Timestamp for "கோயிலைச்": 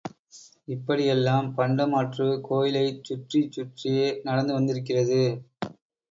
2.41-3.03